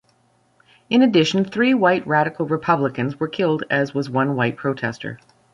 [0.89, 5.19] In addition, three white Radical Republicans were killed as was one white protester.